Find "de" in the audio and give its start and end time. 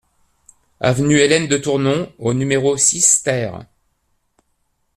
1.47-1.57